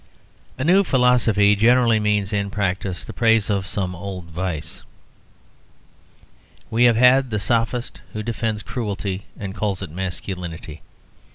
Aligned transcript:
A 0.57 0.63
new 0.63 0.83
philosophy 0.83 1.55
generally 1.55 1.99
means 1.99 2.33
in 2.33 2.49
practice 2.49 3.05
the 3.05 3.13
praise 3.13 3.51
of 3.51 3.67
some 3.67 3.93
old 3.95 4.25
vice. 4.31 4.81
We 6.71 6.85
have 6.85 6.95
had 6.95 7.29
the 7.29 7.37
sophist 7.37 8.01
who 8.13 8.23
defends 8.23 8.63
cruelty, 8.63 9.25
and 9.37 9.53
calls 9.53 9.83
it 9.83 9.91
masculinity. 9.91 10.81